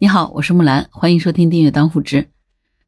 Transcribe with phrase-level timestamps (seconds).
[0.00, 2.28] 你好，我是木兰，欢迎收听订阅当户知。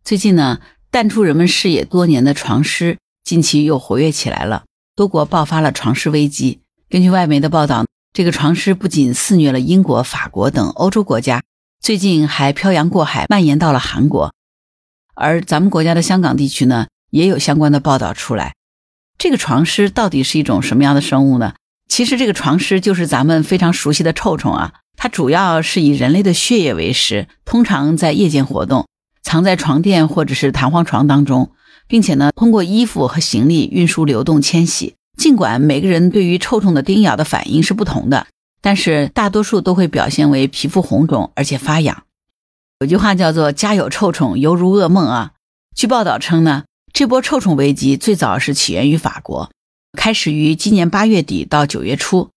[0.05, 0.61] 最近呢，
[0.93, 4.63] 淡出人们视野多年的床虱，近期又活跃起来了，
[4.95, 6.61] 多国爆发了床虱危机。
[6.89, 11.43] 根据外媒的报道，这个床虱不仅肆虐了英国、法国等欧洲国家，
[11.81, 14.33] 最近还漂洋过海蔓延到了韩国。
[15.17, 18.55] 而咱们国家的香港地区呢，也有相关的报道出来。
[19.19, 21.55] 这个床虱到底是一种什么样的生物呢？
[21.89, 24.75] 其实这个床虱就是咱们非常熟悉的臭虫啊。
[24.97, 28.87] 它主要是以人类的血液为食，通常在夜间活动，
[29.23, 31.53] 藏在床垫或者是弹簧床当中，
[31.89, 34.95] 并且呢，通过衣服和行李运输、流动、迁徙。
[35.17, 38.27] 尽管每个人对于臭虫的叮咬的反应是不同的，
[38.63, 42.05] 但是大多数都会表现为皮肤红肿而且发痒。
[42.79, 45.33] 有句话叫做“家有臭虫，犹如噩梦”啊。
[45.75, 49.51] 据报道称呢，这波臭虫危机最早是起源于法国，
[49.99, 52.31] 开始于今年八月底到九月初。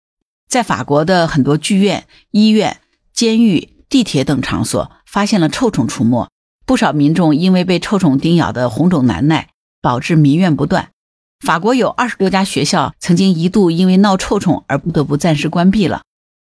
[0.52, 2.82] 在法国的很多剧院、医院、
[3.14, 6.28] 监狱、地铁等场所发现了臭虫出没，
[6.66, 9.48] 不少民众因为被臭虫叮咬的红肿难耐，
[9.82, 10.90] 导致民怨不断。
[11.40, 16.02] 法国有二十多家学校曾经一度因为闹臭虫而不得不暂时关闭了。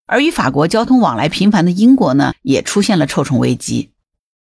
[0.07, 3.91] 而与法国交通往来频繁的英国呢，也出现了臭虫危机。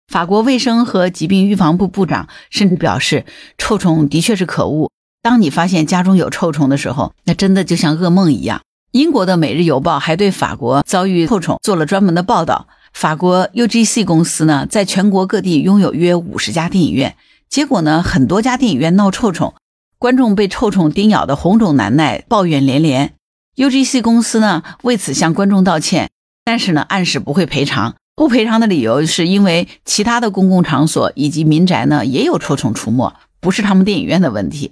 [0.09, 3.25] 法国卫生和疾病预防部部长甚至表示，
[3.57, 4.91] 臭虫的确是可恶。
[5.21, 8.59] 当你发现家中有臭虫的时候，那真的就像噩梦一样。
[8.97, 12.67] 英国的《每日邮报》还对法国遭遇臭虫做了专门的报道。
[12.93, 17.15] 法国 UGC 公司呢，在全国各地拥有约五十家电影院，
[17.47, 19.53] 结果呢，很多家电影院闹臭虫，
[19.99, 23.13] 观众被臭虫叮咬的红肿难耐，抱怨连连。
[23.57, 26.09] UGC 公司呢，为此向观众道歉，
[26.43, 27.93] 但是呢，暗示不会赔偿。
[28.15, 34.71] 不赔偿的理由是因为其他的公共场所以及民宅呢，也有臭虫出没，不是他们电影院的问题。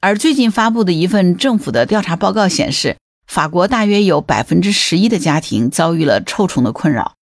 [0.00, 2.94] 而最近发布的一份政府的调查报告显示。
[3.26, 7.14] 法国大约有百分之十一的家庭遭遇了臭虫的困扰，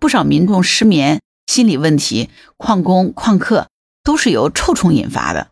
[0.00, 3.68] 不少民众失眠、心理问题、旷工旷课
[4.02, 5.48] 都是由臭虫引发的。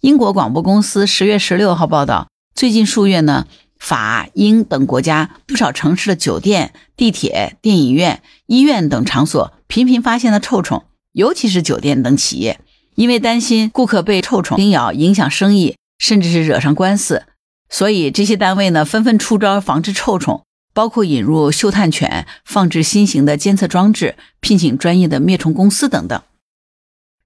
[0.00, 3.46] 英国广播公司十月十六号报道，最近数月呢，
[3.78, 12.60] 法、英等国家不少城市的酒店、地铁、电影院、医院等场所频频发现了臭虫，尤其是酒店等企业，
[12.94, 17.24] 因为担心顾客被臭虫叮咬影响生意，甚至是惹上官司。
[17.70, 20.42] 所以这些单位呢，纷纷出招防治臭虫，
[20.74, 26.20] 包括引入嗅探犬、放置新型的监测装置、聘请专业的灭虫公司等等。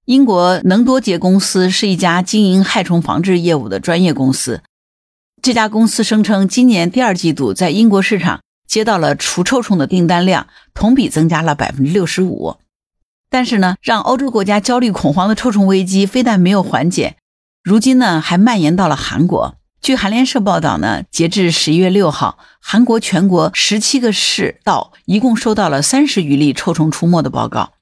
[0.05, 4.61] 英国能多杰公司是一家经营害虫防治业务的专业公司。
[5.41, 12.57] 这家公司声称，今年第二季度在英国市场接到了除臭虫的订单量，同比增加了百分之六十五。
[13.31, 17.17] 但是呢，让欧洲国家焦虑恐慌的臭虫危机非但没有缓解，
[17.63, 19.55] 如今呢，还蔓延到了韩国。
[19.85, 27.73] 据韩联社报道呢，截至十一月六号，韩国全国十七个市道一共收到了三十余例臭虫出没的报告。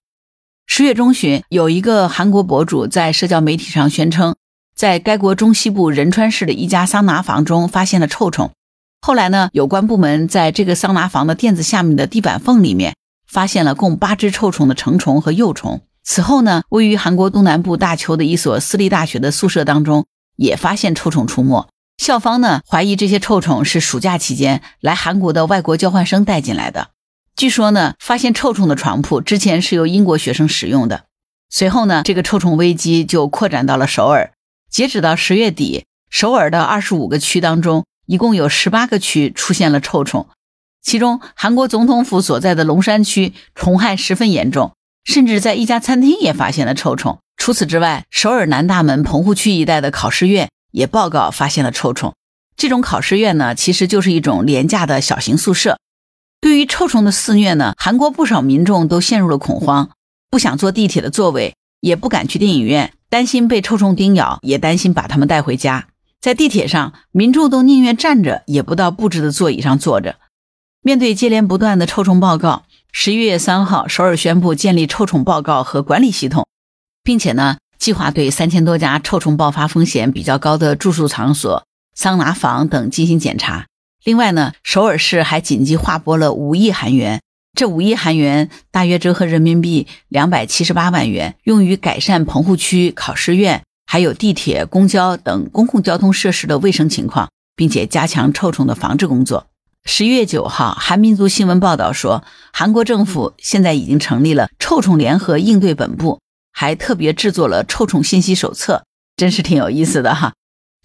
[0.68, 4.36] 十月中旬，有一个韩国博主在社交媒体上宣称，
[4.75, 8.52] 在该国中西部仁川市的一家桑拿房中发现了臭虫。
[9.00, 15.80] 后来呢，有关部门在这个桑拿房的垫子下面的地板缝里面发现了共八只臭虫的成虫和幼虫。
[16.03, 20.06] 此后呢，位于韩国东南部大邱的一所私立大学的宿舍当中
[20.36, 21.69] 也发现臭虫出没。
[21.98, 26.90] 校方呢怀疑这些臭虫是暑假期间来韩国的外国交换生带进来的。
[27.36, 31.06] 据说呢，发现臭虫的床铺之前是由英国学生使用的。
[31.50, 34.31] 随后呢，这个臭虫危机就扩展到了首尔。
[34.70, 40.28] 截止到十月底，首尔的二十五个区当中，一共有十八个区出现了臭虫。
[40.81, 44.74] 其中，韩国总统府所在的龙山区虫害十分严重，
[45.04, 47.20] 甚至在一家餐厅也发现了臭虫。
[47.38, 50.50] 除此之外，首尔南大门棚户区一带的考试院。
[50.74, 52.14] 也报告发现了臭虫。
[52.58, 55.80] 这种考试院呢，其实就是一种廉价的小型宿舍。
[56.42, 59.92] 对于臭虫的肆虐呢，韩国不少民众都陷入了恐慌，
[60.30, 65.88] 不想坐地铁的座位，也不敢去电影院，担心被臭虫叮咬，也担心把它们带回家。
[66.20, 70.18] 在地铁上，民众都宁愿站着，也不到布置的座椅上坐着。
[70.82, 76.46] 面对接连不断的臭虫报告，十一月三号，首尔宣布建立臭虫报告和管理系统，
[77.04, 77.58] 并且呢。
[77.83, 83.65] 计划对三千多家臭虫爆发风险比较高的住宿场所、桑拿房等进行检查。
[84.06, 87.19] 另外呢，首尔市还紧急划拨了五亿韩元，
[87.53, 99.47] 这五亿韩元大约折合人民币两百七十八万元，用于改善棚户区、考试院还有地铁、公交等公共交通设施的卫生情况，并且加强臭虫的防治工作。
[99.83, 106.21] 十一月九号，韩民族新闻报道说，韩国政府现在已经成立了臭虫联合应对本部。
[106.54, 108.86] 还特别制作了臭虫信息手册，
[109.18, 110.34] 真是挺有意思的哈。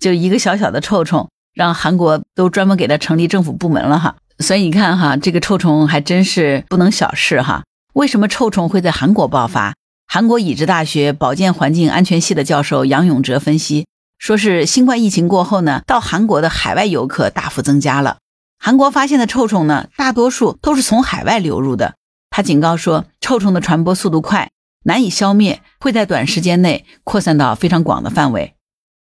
[0.01, 4.17] 就一个小小的臭虫，让韩国都专门给它成立政府部门了哈。
[4.39, 7.65] 所以你看哈，这个臭虫还真是不能小视哈。
[7.93, 9.75] 为什么臭虫会在韩国爆发？
[10.07, 13.87] 韩国已知大学保健环境安全系的教授杨永哲分析
[14.19, 18.19] 说，是新冠疫情过后呢，到韩国的海外游客大幅增加了。
[18.59, 21.95] 韩国发现的臭虫呢，大多数都是从海外流入的。
[22.31, 24.51] 他警告说，臭虫的传播速度快，
[24.85, 28.55] 难以消灭，会在短时间内扩散到非常广的范围。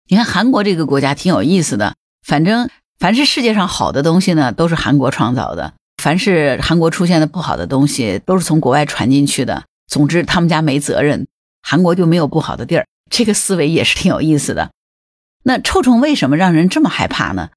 [0.07, 1.95] 你看韩国这个国家挺有意思的，
[2.25, 2.69] 反正
[2.99, 5.73] 凡是世界上好的东西呢，都是韩国创造的。
[6.01, 9.63] 凡是韩国出现的不好的东西，都是从国外传进去的。
[9.87, 11.27] 总之，他们家没责任，
[11.61, 12.85] 韩国就没有不好的地儿。
[13.09, 14.71] 这个思维也是挺有意思的。
[15.43, 17.49] 那臭虫为什么让人这么害怕呢？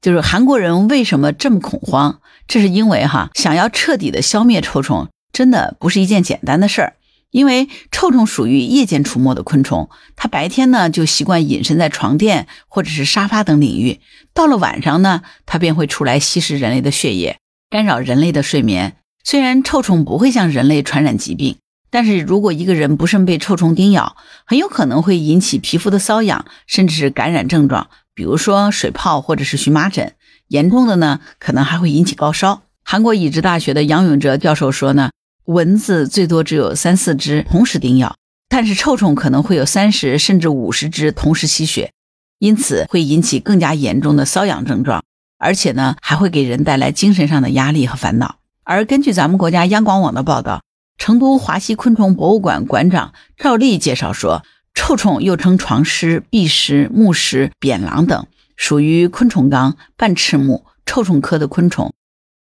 [0.00, 2.20] 就是韩国人为什么这么恐慌？
[2.46, 6.94] 这是因为哈，想要彻底的消灭臭虫，真的不是一件简单的事儿。
[7.30, 14.00] 因为臭虫属于夜间出没的昆虫，它白天呢就习惯隐身在床垫或者是沙发等领域，
[14.34, 17.38] 到了晚上呢，它便会出来吸食人类的血液。
[17.70, 18.96] 干扰人类的睡眠。
[19.22, 21.58] 虽然臭虫不会向人类传染疾病，
[21.90, 30.14] 但是如果一个人不慎被臭虫叮咬，很有可能会引起皮肤的瘙痒，甚至是感染症状，比如说水泡或者是荨麻疹。
[30.48, 32.62] 严重的呢，可能还会引起高烧。
[32.82, 35.10] 韩国已知大学的杨永哲教授说呢，
[35.50, 38.14] 蚊子最多只有三四只同时叮咬，
[38.48, 41.90] 但是臭虫可能会有三十甚至五十只同时吸血，
[42.38, 45.02] 因此会引起更加严重的瘙痒症状。
[45.38, 48.36] 而且呢，还会给人带来精神上的压力和烦恼。
[48.62, 50.62] 而根据咱们国家央广网的报道，
[50.98, 54.44] 成都华西昆虫博物馆馆长赵丽介绍说，
[54.74, 61.92] 臭虫又称床虱、壁虱、木虱、扁狼等，属于昆虫纲半翅目臭虫科的昆虫。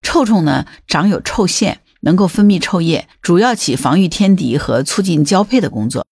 [0.02, 6.06] 臭虫呢，长有臭腺，能够分泌臭液，主要起防御天敌和促进交配的工作。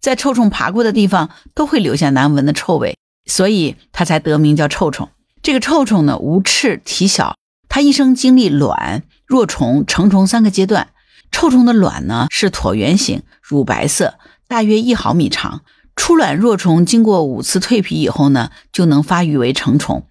[0.00, 5.08] 在臭虫爬过的地方，都会留下难闻的臭味，所以它才得名叫臭虫。
[5.42, 7.36] 这个臭虫呢，无翅，体小，
[7.68, 10.88] 它一生经历卵、若虫、成虫三个阶段。
[11.30, 14.14] 臭虫的卵呢是椭圆形，乳白色，
[14.46, 15.62] 大约一毫米长。
[15.96, 20.06] 出卵若虫经过五次蜕皮以后呢，就能发育为成虫。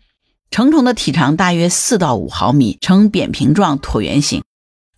[0.49, 4.43] 成虫的体长大约四到五毫米，呈扁平状椭圆形。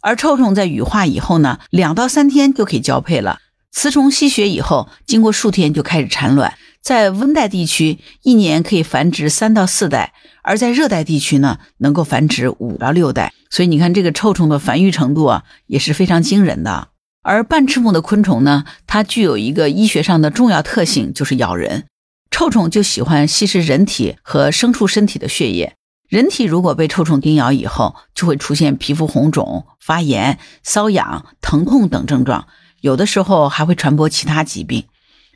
[0.05, 3.39] 而臭虫在羽化以后呢，两到三天就可以交配了。
[3.71, 6.53] 雌虫吸血以后，经过数天就开始产卵。
[6.79, 10.11] 在温带地区，一年可以繁殖三到四代；
[10.43, 13.33] 而在热带地区呢，能够繁殖五到六代。
[13.49, 16.89] 所以你看，这个臭虫的繁育程度啊，也是非常惊人的。
[17.23, 21.85] 而半翅目的昆虫呢，它具有一个医学上的重要特性，就是咬人。
[22.29, 25.73] 臭虫就喜欢吸食人体和牲畜身体的血液。
[26.15, 32.47] 人体如果被臭虫叮咬以后，就会出现皮肤红肿、发炎、瘙痒、疼痛等症状，
[32.79, 34.85] 有的时候还会传播其他疾病。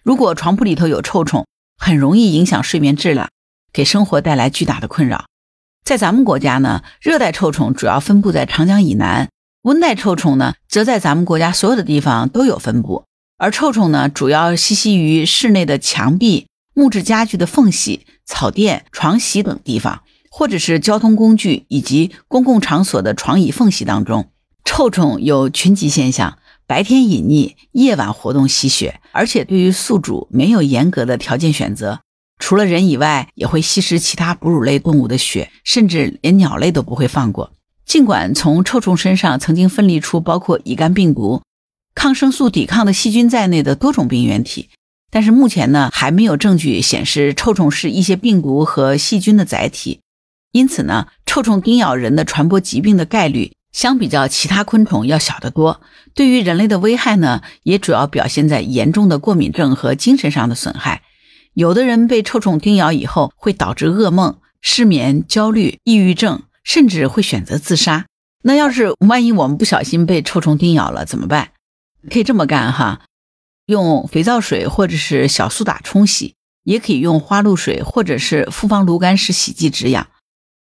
[0.03, 1.45] 如果床铺里头有臭虫，
[1.77, 3.27] 很容易影响睡眠质量，
[3.73, 5.25] 给生活带来巨大的困扰。
[5.83, 9.27] 在咱们国家呢，热带臭虫主要分布在长江以南，
[9.63, 13.03] 温带臭虫呢，则在咱们国家所有的地方都有分布。
[13.37, 20.03] 而臭虫呢，主要栖息于室内的墙壁、木质家具的缝隙、草垫、床席等地方，
[20.39, 24.29] 或者是交通工具以及公共场所的床椅缝隙当中。
[24.63, 26.37] 臭虫有群集现象。
[26.65, 31.99] 白天隐匿，夜晚活动吸血，而且对于宿主没有严格的条件选择，
[32.37, 37.51] 除了人以外，也会吸食其他哺乳类动物的血，甚至连鸟类都不会放过。
[37.85, 41.41] 尽管从臭虫身上曾经分离出包括乙肝病毒、
[41.93, 44.69] 抗生素抵抗的细菌在内的多种病原体，
[45.11, 49.99] 但是目前呢，还没有证据显示臭虫是一些病毒和细菌的载体，
[50.51, 53.53] 因此呢，臭虫叮咬人的传播疾病的概率。
[53.71, 55.81] 相比较其他昆虫要小得多，
[56.15, 61.03] 对于人类的危害呢，也主要表现在严重的过敏症和精神上的损害。
[61.53, 68.07] 有的人被臭虫叮咬以后，会导致噩梦、失眠、焦虑、抑郁症，甚至会选择自杀。
[68.41, 71.49] 那要是万一我们不小心被臭虫叮咬了怎么办？
[72.09, 73.01] 可以这么干哈，
[73.67, 80.07] 用肥皂水或者是小苏打冲洗，也可以用花露水或者是复方炉甘石洗剂止痒。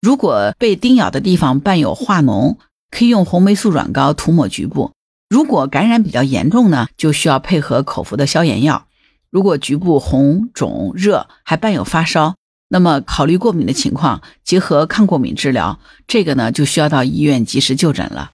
[0.03, 2.57] 如果被叮咬的地方伴有化脓，
[2.91, 4.91] 可以用红霉素软膏涂抹局部。
[5.29, 8.86] 如果感染比较严重呢，就需要配合口服的消炎药。
[9.29, 12.36] 如果局部红肿热还伴有发烧，
[12.67, 18.31] 那么考虑过敏的情况，结合抗过敏治疗，这个呢就需要到医院及时就诊了。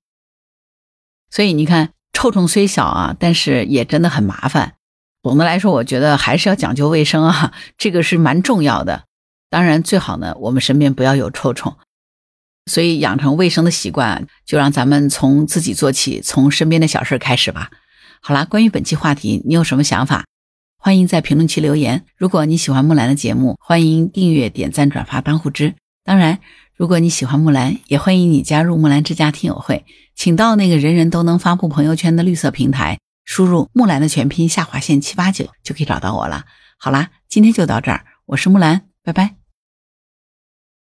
[1.30, 4.74] 所以你看，臭虫虽小啊，但是也真的很麻烦。
[5.22, 9.04] 总的来说，我觉得还是要讲究卫生啊，这个是蛮重要的。
[9.50, 11.76] 当然，最好呢，我们身边不要有臭虫。
[12.66, 17.72] 所以养成卫生的习惯，就让咱们从自己做起，从身边的小事开始吧。
[18.22, 20.26] 好啦，关于本期话题，你有什么想法？
[20.78, 22.06] 欢迎在评论区留言。
[22.16, 25.74] 如果你喜欢木兰的节目，欢迎订阅、点赞、转发、当护知。
[26.04, 26.40] 当然，
[26.76, 29.84] 如果你喜欢木兰，也欢迎你加入木兰之家听友会，
[30.16, 36.46] 请到那个人人都能发布朋友圈的绿色平台，输入木兰的全拼下划线七八九就可以找到我了。
[36.78, 39.39] 好啦，今天就到这儿，我是木兰，拜拜。